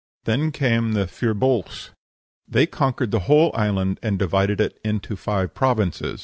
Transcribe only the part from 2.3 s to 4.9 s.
They conquered the whole island, and divided it